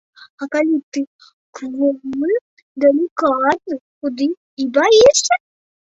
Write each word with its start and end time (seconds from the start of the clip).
А 0.43 0.45
калі 0.53 0.77
ты 0.95 1.01
кволы, 1.59 2.31
далікатны, 2.85 3.75
худы 3.97 4.29
і 4.65 4.71
баішся? 4.79 5.35